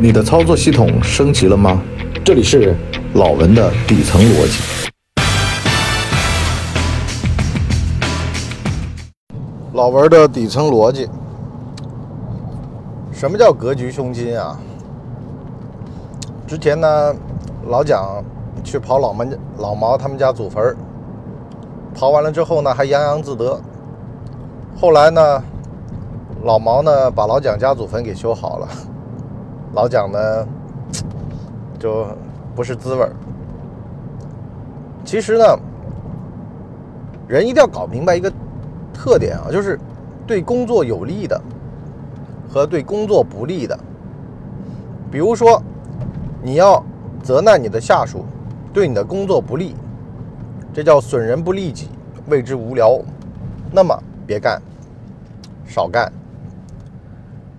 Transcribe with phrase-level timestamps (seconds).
[0.00, 1.82] 你的操作系统升级了吗？
[2.24, 2.76] 这里是
[3.14, 4.92] 老文的底层逻辑。
[9.72, 11.08] 老文的底层逻辑，
[13.10, 14.56] 什么叫格局胸襟啊？
[16.46, 17.12] 之前呢，
[17.66, 18.22] 老蒋
[18.62, 19.24] 去刨老毛
[19.58, 20.76] 老毛他们家祖坟儿，
[21.92, 23.60] 刨完了之后呢，还洋洋自得。
[24.80, 25.42] 后来呢，
[26.44, 28.68] 老毛呢把老蒋家祖坟给修好了。
[29.74, 30.46] 老蒋呢，
[31.78, 32.06] 就
[32.54, 33.12] 不是滋味儿。
[35.04, 35.44] 其实呢，
[37.26, 38.32] 人一定要搞明白一个
[38.92, 39.78] 特点啊，就是
[40.26, 41.40] 对工作有利的
[42.48, 43.78] 和对工作不利的。
[45.10, 45.62] 比如说，
[46.42, 46.82] 你要
[47.22, 48.24] 责难你的下属，
[48.72, 49.74] 对你的工作不利，
[50.72, 51.88] 这叫损人不利己，
[52.26, 53.00] 谓之无聊。
[53.70, 54.60] 那么别干，
[55.66, 56.12] 少干。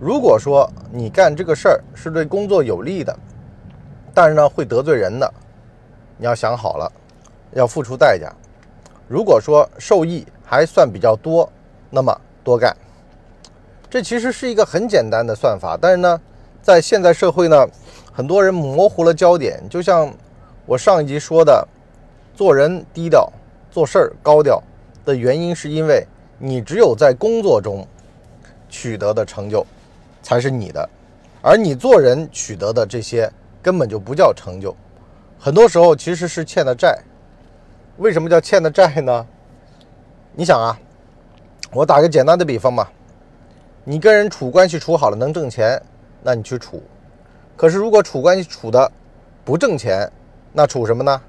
[0.00, 3.14] 如果说你干这个事儿是对工作有利的，
[4.14, 5.30] 但是呢会得罪人的，
[6.16, 6.90] 你要想好了，
[7.52, 8.32] 要付出代价。
[9.06, 11.46] 如果说受益还算比较多，
[11.90, 12.74] 那么多干。
[13.90, 16.18] 这其实是一个很简单的算法，但是呢，
[16.62, 17.68] 在现在社会呢，
[18.10, 19.62] 很多人模糊了焦点。
[19.68, 20.10] 就像
[20.64, 21.68] 我上一集说的，
[22.34, 23.30] 做人低调，
[23.70, 24.62] 做事儿高调
[25.04, 26.06] 的原因，是因为
[26.38, 27.86] 你只有在工作中
[28.70, 29.66] 取得的成就。
[30.22, 30.88] 才是你的，
[31.42, 33.30] 而你做人取得的这些
[33.62, 34.74] 根本就不叫成就，
[35.38, 36.98] 很多时候其实是欠的债。
[37.98, 39.26] 为什么叫欠的债呢？
[40.34, 40.78] 你想啊，
[41.72, 42.90] 我打个简单的比方吧，
[43.84, 45.80] 你跟人处关系处好了能挣钱，
[46.22, 46.78] 那你去处；
[47.56, 48.90] 可是如果处关系处的
[49.44, 50.10] 不挣钱，
[50.52, 51.20] 那处什么呢？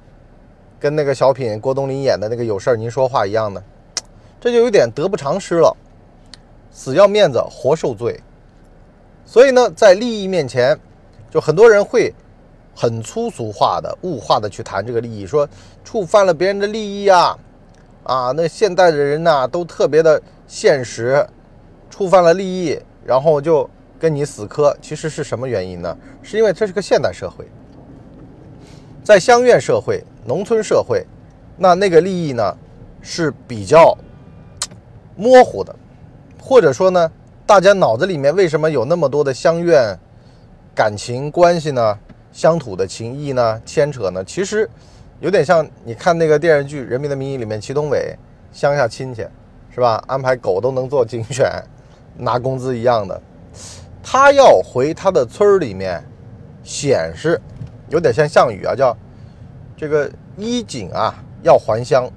[0.80, 3.64] 跟那个小品郭冬临演的那个有事儿您说话一样的，
[4.40, 5.76] 这就有点得不偿失了，
[6.72, 8.20] 死要面子活受罪。
[9.32, 10.78] 所以呢，在利益面前，
[11.30, 12.14] 就很多人会
[12.76, 15.48] 很粗俗化的、物化的去谈这个利益，说
[15.86, 17.40] 触犯了别人的利益啊，
[18.04, 21.26] 啊，那现代的人呢都特别的现实，
[21.90, 24.76] 触犯了利益，然后就跟你死磕。
[24.82, 25.98] 其实是什么原因呢？
[26.22, 27.46] 是因为这是个现代社会，
[29.02, 31.08] 在乡愿社会、农村社会，
[31.56, 32.58] 那那个利益呢
[33.02, 33.98] 是比较
[35.16, 35.74] 模糊的，
[36.38, 37.10] 或者说呢？
[37.52, 39.94] 大家脑子里面为什么有那么多的相怨、
[40.74, 42.00] 感情关系呢？
[42.32, 43.62] 乡土的情谊呢？
[43.66, 44.24] 牵扯呢？
[44.24, 44.70] 其实
[45.20, 48.16] 有点像你看那个电视剧《人民的名义》里面祁同伟
[48.54, 49.28] 乡下亲戚，
[49.70, 50.02] 是吧？
[50.08, 51.46] 安排狗都能做警犬，
[52.16, 53.22] 拿工资一样的。
[54.02, 56.02] 他要回他的村里面
[56.64, 57.38] 显示，
[57.90, 58.96] 有点像项羽啊，叫
[59.76, 61.14] 这个衣锦啊
[61.44, 62.10] 要还乡，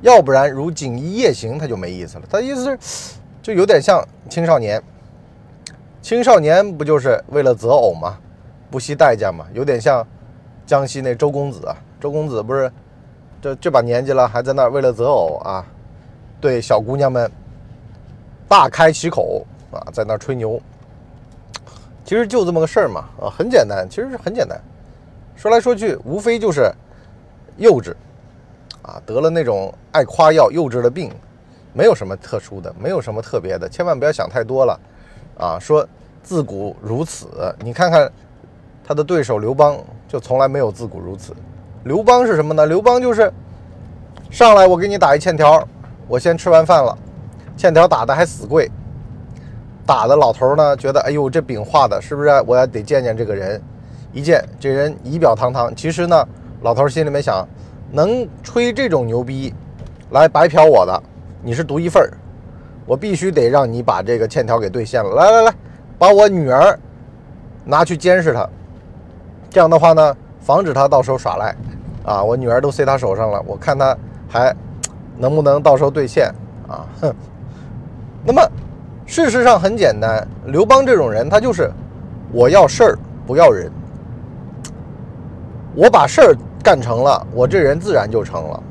[0.00, 2.22] 要不然如锦衣夜行，他就没意思了。
[2.30, 2.78] 他意思是。
[3.44, 4.82] 就有点像青少年，
[6.00, 8.16] 青少年不就是为了择偶吗？
[8.70, 9.44] 不惜代价吗？
[9.52, 10.02] 有点像
[10.64, 12.72] 江西那周公子啊，周公子不是
[13.42, 15.62] 这这把年纪了，还在那为了择偶啊，
[16.40, 17.30] 对小姑娘们
[18.48, 20.58] 大开其口啊，在那吹牛。
[22.02, 24.58] 其实就这么个事儿嘛，啊，很简单，其实是很简单，
[25.36, 26.72] 说来说去无非就是
[27.58, 27.94] 幼稚
[28.80, 31.12] 啊，得了那种爱夸耀、幼稚的病。
[31.74, 34.80] 没有什么特殊的，没有什么特别的，千万不要想太多了，
[35.36, 35.86] 啊，说
[36.22, 37.26] 自古如此，
[37.58, 38.10] 你看看
[38.84, 39.76] 他的对手刘邦
[40.06, 41.34] 就从来没有自古如此。
[41.82, 42.64] 刘邦是什么呢？
[42.64, 43.30] 刘邦就是
[44.30, 45.66] 上来我给你打一欠条，
[46.06, 46.96] 我先吃完饭了，
[47.56, 48.70] 欠条打的还死贵，
[49.84, 52.28] 打的老头呢觉得哎呦这饼画的是不是？
[52.46, 53.60] 我要得见见这个人，
[54.12, 56.26] 一见这人仪表堂堂，其实呢
[56.62, 57.46] 老头心里面想，
[57.90, 59.52] 能吹这种牛逼
[60.10, 61.02] 来白嫖我的。
[61.44, 62.10] 你是独一份儿，
[62.86, 65.14] 我必须得让你把这个欠条给兑现了。
[65.14, 65.54] 来来来，
[65.98, 66.78] 把我女儿
[67.64, 68.48] 拿去监视他，
[69.50, 71.54] 这样的话呢，防止他到时候耍赖
[72.02, 72.24] 啊！
[72.24, 73.94] 我女儿都塞他手上了，我看他
[74.26, 74.56] 还
[75.18, 76.32] 能不能到时候兑现
[76.66, 76.86] 啊？
[77.02, 77.14] 哼！
[78.24, 78.40] 那么
[79.04, 81.70] 事实上很简单，刘邦这种人，他就是
[82.32, 83.70] 我要事儿不要人，
[85.74, 88.62] 我把事儿干成了，我这人自然就成了。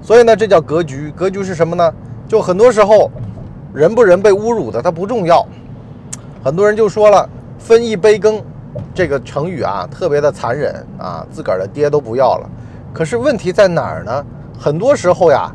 [0.00, 1.12] 所以呢，这叫格局。
[1.14, 1.94] 格局是什么呢？
[2.26, 3.10] 就很多时候，
[3.74, 5.46] 人不人被侮辱的，它不重要。
[6.42, 7.28] 很多人就说了
[7.58, 8.42] “分一杯羹”
[8.94, 12.48] 这个成语啊，特别的残忍啊，自个儿的爹都不要了。
[12.92, 14.24] 可是问题在哪儿呢？
[14.58, 15.50] 很多时候呀，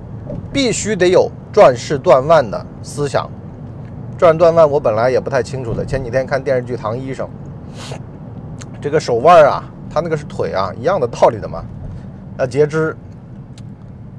[0.51, 3.29] 必须得有壮士断腕的思想。
[4.17, 5.83] 壮断腕，我本来也不太清楚的。
[5.85, 7.27] 前几天看电视剧《唐医生》，
[8.79, 11.63] 这个手腕啊，他那个是腿啊，一样的道理的嘛，
[12.37, 12.95] 要截肢。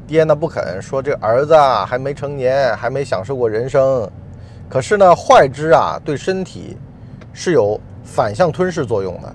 [0.07, 4.11] 爹呢不肯说，这儿子啊还没成年，还没享受过人生。
[4.69, 6.77] 可是呢，坏肢啊对身体
[7.33, 9.35] 是有反向吞噬作用的，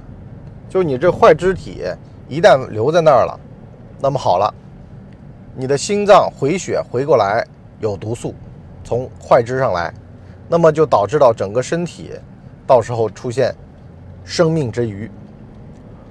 [0.70, 1.84] 就是你这坏肢体
[2.28, 3.40] 一旦留在那儿了，
[4.00, 4.54] 那么好了，
[5.56, 7.46] 你的心脏回血回过来
[7.80, 8.34] 有毒素
[8.84, 9.94] 从坏肢上来，
[10.48, 12.12] 那么就导致到整个身体
[12.68, 13.54] 到时候出现
[14.24, 15.10] 生命之余。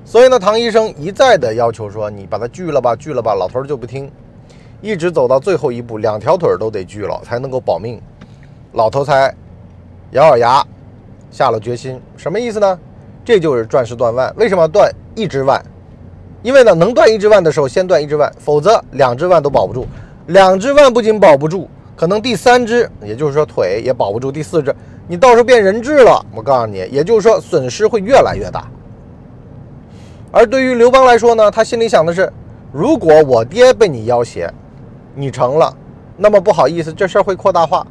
[0.05, 4.10] 所以呢，唐医生一再的要求说：“你把它锯了吧，锯了吧。”老头就不听，
[4.81, 8.01] 一直走到最后一步，两条腿都得锯了才能够保命。
[8.73, 9.35] 老头才
[10.13, 10.65] 咬咬牙，
[11.31, 12.01] 下了决心。
[12.17, 12.79] 什么意思呢？
[13.25, 14.33] 这就是钻石断腕。
[14.37, 15.63] 为什么断一只腕？
[16.43, 19.87] 因为呢，能断一只腕的时候先断一只腕，否则两只腕都保不住。
[20.29, 24.31] 两只腕不仅保不住，可能第三只，也就是说腿也保不住。
[24.31, 24.75] 第四只，
[25.09, 26.25] 你到时候变人质了。
[26.33, 28.69] 我告诉你，也就是说损失会越来越大。
[30.31, 32.33] 而对于刘邦来说呢，他心里想的是：
[32.71, 34.49] 如果我爹被你要挟，
[35.19, 35.75] 你成了，
[36.17, 37.85] 那么不好意思，这事儿会扩大化，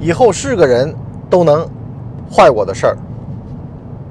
[0.00, 0.92] 以后是个人
[1.30, 1.64] 都能
[2.28, 2.96] 坏我的事儿。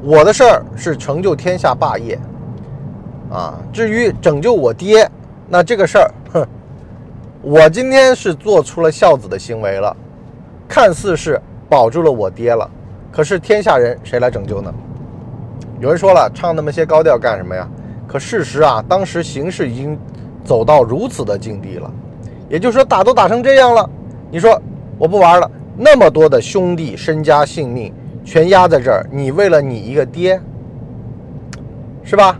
[0.01, 2.17] 我的事儿是成就天下霸业，
[3.29, 5.11] 啊，至于拯救我爹，
[5.49, 6.47] 那这个事儿，哼，
[7.41, 9.93] 我今天是做出了孝子的行为了，
[10.69, 12.67] 看似是保住了我爹了，
[13.11, 14.73] 可是天下人谁来拯救呢？
[15.81, 17.67] 有人说了，唱那么些高调干什么呀？
[18.07, 19.99] 可事实啊，当时形势已经
[20.43, 21.91] 走到如此的境地了，
[22.51, 23.89] 也就是说，打都打成这样了，
[24.29, 24.61] 你说
[24.97, 27.93] 我不玩了，那么多的兄弟身家性命
[28.25, 30.37] 全压在这儿，你为了你一个爹，
[32.03, 32.37] 是吧？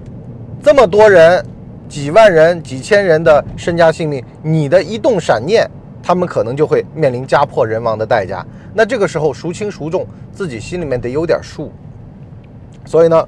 [0.62, 1.42] 这么多人，
[1.88, 5.66] 几万人、几千人的身家性命，你的一动闪念，
[6.04, 8.46] 他们可能就会面临家破人亡的代价。
[8.74, 11.72] 那这个时候孰轻孰重，自己心里面得有点数。
[12.84, 13.28] 所以呢，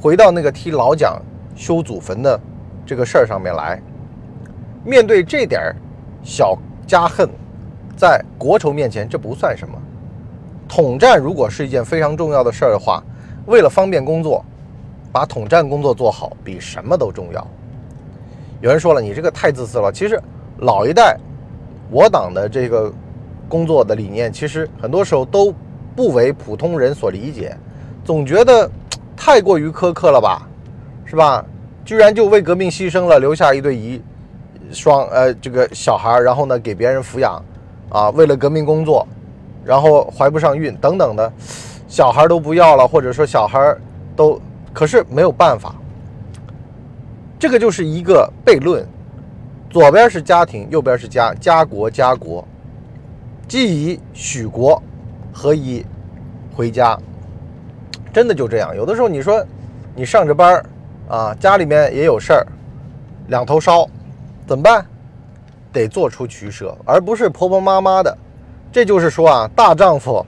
[0.00, 1.20] 回到那个替老蒋
[1.56, 2.38] 修祖坟的
[2.86, 3.82] 这个事儿上面来，
[4.84, 5.76] 面对这点儿
[6.24, 7.28] 小家恨，
[7.96, 9.78] 在国仇面前，这不算什么。
[10.66, 13.02] 统战如果是一件非常重要的事儿的话，
[13.46, 14.42] 为了方便工作，
[15.12, 17.46] 把统战工作做好比什么都重要。
[18.62, 19.92] 有人说了，你这个太自私了。
[19.92, 20.18] 其实
[20.58, 21.16] 老一代
[21.90, 22.90] 我党的这个
[23.46, 25.54] 工作的理念，其实很多时候都
[25.94, 27.54] 不为普通人所理解。
[28.02, 28.68] 总觉得
[29.14, 30.48] 太过于苛刻了吧，
[31.04, 31.44] 是吧？
[31.84, 34.00] 居然就为革命牺牲了，留下一对遗
[34.72, 37.42] 双呃这个小孩，然后呢给别人抚养
[37.90, 39.06] 啊，为了革命工作，
[39.64, 41.32] 然后怀不上孕等等的，
[41.88, 43.74] 小孩都不要了，或者说小孩
[44.16, 44.40] 都
[44.72, 45.74] 可是没有办法，
[47.38, 48.86] 这个就是一个悖论，
[49.70, 52.46] 左边是家庭，右边是家家国家国，
[53.46, 54.82] 既以许国，
[55.32, 55.84] 何以
[56.54, 56.98] 回家？
[58.12, 59.44] 真的就这样，有的时候你说
[59.94, 60.64] 你上着班儿
[61.08, 62.46] 啊，家里面也有事儿，
[63.26, 63.88] 两头烧，
[64.46, 64.84] 怎么办？
[65.72, 68.16] 得做出取舍，而不是婆婆妈妈的。
[68.70, 70.24] 这就是说啊，大丈夫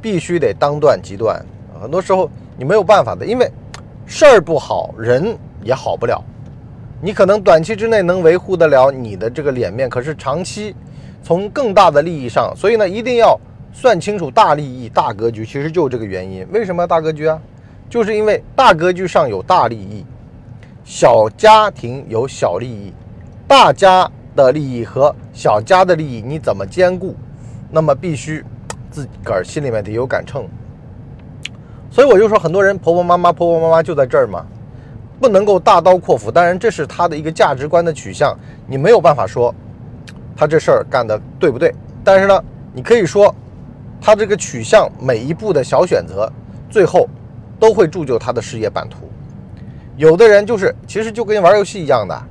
[0.00, 1.44] 必须得当断即断。
[1.80, 3.50] 很多时候你没有办法的，因为
[4.06, 6.22] 事儿不好，人也好不了。
[7.00, 10.74] 你可能短期之内能维护得了你的这个脸面，可是长期
[11.22, 13.38] 从更大的利益上，所以呢，一定要。
[13.74, 16.46] 算清楚大利益、大格局，其实就这个原因。
[16.52, 17.40] 为什么大格局啊？
[17.88, 20.04] 就是因为大格局上有大利益，
[20.84, 22.92] 小家庭有小利益，
[23.52, 27.14] 大家的利益和小家的利益你怎么兼顾？
[27.70, 28.42] 那么必须
[28.90, 30.48] 自个儿心里面得有杆秤。
[31.90, 34.46] 所以我就说，很多人婆婆妈妈、婆婆妈妈就在这儿嘛，
[35.20, 36.30] 不能够大刀阔斧。
[36.30, 38.34] 当然，这是他的一个价值观的取向，
[38.66, 39.54] 你没有办法说
[40.34, 41.74] 他这事儿干的对不对。
[42.02, 43.34] 但是呢，你可以说。
[44.00, 46.26] 他这个取向每一步的小选择，
[46.70, 47.06] 最后
[47.60, 49.10] 都会铸就他的事业版图。
[49.98, 52.22] 有的人就是，其实就跟玩游戏一样的，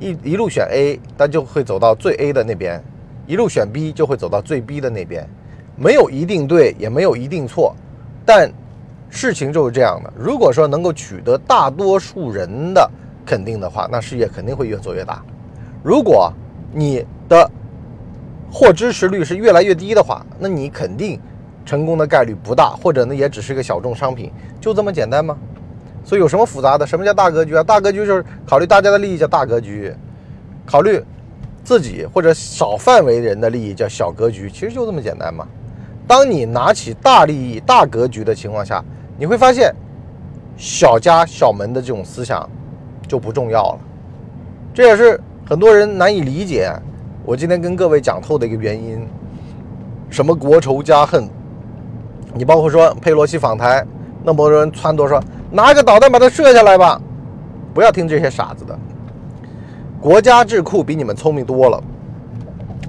[0.00, 2.80] 一一路选 A，他就会走到最 A 的那边；
[3.26, 5.28] 一路选 B，就会走到最 B 的那边。
[5.76, 7.76] 没有一定对，也没有一定错，
[8.24, 8.50] 但
[9.10, 10.12] 事情就是这样的。
[10.16, 12.90] 如果说能够取得大多数人的
[13.24, 15.22] 肯定的话，那事业肯定会越做越大。
[15.82, 16.32] 如果
[16.72, 17.50] 你的
[18.50, 21.20] 获支持率是越来越低的话，那你肯定
[21.64, 25.36] 成功的概率不大，或者呢也只是个小众商品，就这么简单吗？
[26.10, 26.84] 所以有什么复杂的？
[26.84, 27.62] 什么叫大格局啊？
[27.62, 29.94] 大格局就是考虑大家的利益叫大格局，
[30.66, 31.00] 考虑
[31.62, 35.46] 自己或者少范围人的利益叫小格局，其实就这么简单嘛。
[36.08, 38.84] 当你拿起大利益、大格局的情况下，
[39.16, 39.72] 你会发现
[40.56, 42.44] 小家小门的这种思想
[43.06, 43.78] 就不重要了。
[44.74, 46.72] 这也是很多人难以理解。
[47.24, 49.06] 我今天跟各位讲透的一个原因，
[50.10, 51.30] 什么国仇家恨？
[52.34, 53.86] 你包括说佩洛西访台，
[54.22, 57.00] 那么多人撺掇说拿个导弹把它射下来吧，
[57.74, 58.78] 不要听这些傻子的。
[60.00, 61.82] 国家智库比你们聪明多了。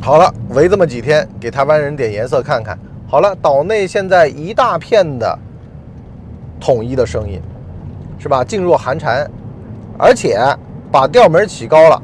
[0.02, 2.78] 好了，围这么几天，给台湾人点颜色看看。
[3.08, 5.38] 好了，岛内现在一大片的
[6.60, 7.42] 统一的声音，
[8.18, 8.44] 是吧？
[8.44, 9.30] 噤若寒蝉，
[9.98, 10.40] 而且
[10.92, 12.02] 把调门起高了，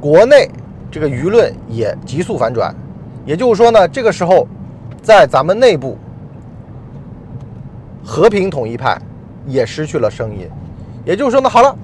[0.00, 0.50] 国内
[0.90, 2.74] 这个舆论也急速反转。
[3.26, 4.46] 也就是说呢，这个时候
[5.02, 5.96] 在咱们内部，
[8.04, 8.96] 和平统一派
[9.46, 10.48] 也失去了声音。
[11.04, 11.74] 也就是说呢，好了，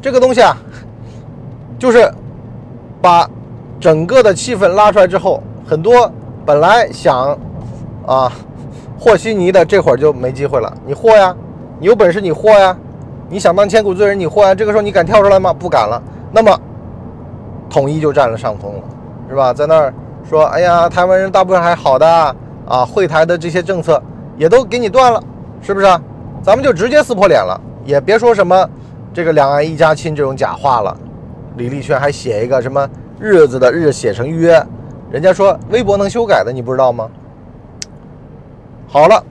[0.00, 0.56] 这个东西啊，
[1.78, 2.12] 就是
[3.00, 3.28] 把
[3.80, 6.10] 整个的气氛拉出来之后，很多
[6.44, 7.38] 本来想
[8.06, 8.32] 啊。
[9.04, 11.34] 和稀泥的这会儿就没机会了，你和呀，
[11.80, 12.76] 你有本事你和呀，
[13.28, 15.52] 你想当千古罪人你和呀，这个时候你敢跳出来吗？
[15.52, 16.00] 不敢了。
[16.30, 16.56] 那么
[17.68, 18.82] 统一就占了上风了，
[19.28, 19.52] 是吧？
[19.52, 19.92] 在那儿
[20.30, 22.06] 说，哎呀，台湾人大部分还好的
[22.64, 24.00] 啊，会台的这些政策
[24.36, 25.20] 也都给你断了，
[25.62, 25.86] 是不是？
[26.42, 28.68] 咱们就直接撕破脸了，也别说什么
[29.14, 30.96] 这个两岸一家亲这种假话了。
[31.56, 32.88] 李立轩还写一个什么
[33.20, 34.60] 日子的日写成约，
[35.10, 37.08] 人家说微博能修改的，你不知道吗？
[38.88, 39.24] 好了，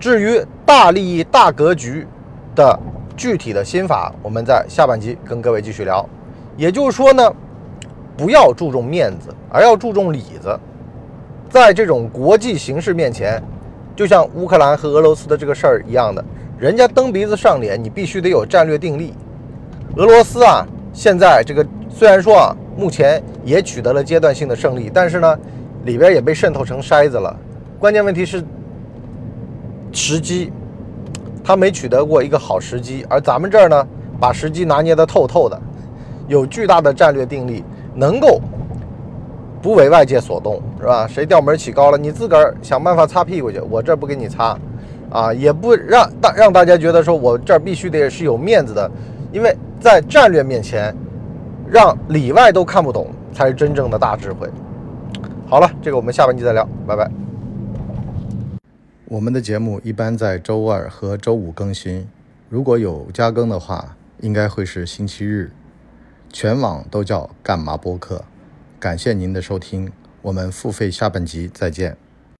[0.00, 2.06] 至于大利益、大格局
[2.54, 2.78] 的
[3.14, 6.08] 具体的心法，我们在下半集跟各位继续聊。
[6.56, 7.30] 也就是说呢，
[8.16, 10.58] 不要注重面子，而要注重里子。
[11.50, 13.42] 在这种国际形势面前，
[13.94, 16.24] 就像乌克兰和俄罗斯的这个事儿一样的，
[16.58, 19.14] 人家蹬鼻子上脸，你必须得有战略定力。
[19.96, 25.38] 俄罗斯啊，现在这个虽然说啊，目前也取得了阶段性的胜利，但是呢，
[25.84, 27.36] 里边也被渗透成筛子了。
[27.78, 28.42] 关键问题是。
[29.94, 30.50] 时机，
[31.44, 33.86] 他没取得过一个好时机，而咱们这儿呢，
[34.18, 35.60] 把时机拿捏得透透的，
[36.28, 37.62] 有巨大的战略定力，
[37.94, 38.40] 能够
[39.62, 41.06] 不为外界所动，是吧？
[41.06, 44.58] 谁调门起高了，你自个儿想办法擦屁股去，我这不给你擦，
[45.08, 48.90] 啊，也不让大让大家觉得说我这儿必须得是有面子的，
[49.30, 50.92] 因为在战略面前，
[51.70, 54.50] 让里外都看不懂，才是真正的大智慧。
[55.46, 57.08] 好了，这个我们下半集再聊，拜拜。
[59.04, 62.08] 我们的节目一般在周二和周五更新，
[62.48, 65.52] 如果有加更的话，应该会是星期日。
[66.32, 68.24] 全网都叫干嘛播客？
[68.82, 71.96] 感谢您的收听，我们付费下半集再见。